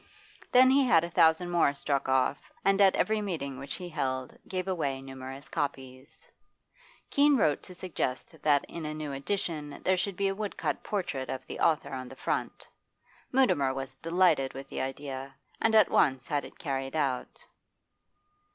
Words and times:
Then 0.51 0.71
he 0.71 0.83
had 0.87 1.03
a 1.03 1.11
thousand 1.11 1.51
more 1.51 1.75
struck 1.75 2.09
off, 2.09 2.51
and 2.65 2.81
at 2.81 2.95
every 2.95 3.21
meeting 3.21 3.59
which 3.59 3.75
he 3.75 3.87
held 3.89 4.35
gave 4.47 4.67
away 4.67 4.99
numerous 4.99 5.47
copies. 5.47 6.27
Keene 7.11 7.37
wrote 7.37 7.61
to 7.61 7.75
suggest 7.75 8.41
that 8.41 8.65
in 8.67 8.83
a 8.87 8.95
new 8.95 9.11
edition 9.13 9.79
there 9.83 9.95
should 9.97 10.15
be 10.15 10.27
a 10.27 10.33
woodcut 10.33 10.81
portrait 10.81 11.29
of 11.29 11.45
the 11.45 11.59
author 11.59 11.91
on 11.91 12.09
the 12.09 12.15
front. 12.15 12.67
Mutimer 13.31 13.75
was 13.75 13.93
delighted 13.93 14.55
with 14.55 14.67
the 14.69 14.81
idea, 14.81 15.35
and 15.61 15.75
at 15.75 15.91
once 15.91 16.27
had 16.29 16.45
it 16.45 16.57
carried 16.57 16.95
out. 16.95 17.45